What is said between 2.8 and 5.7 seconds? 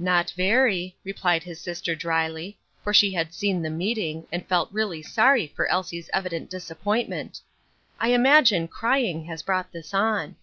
for she had seen the meeting, and felt really sorry for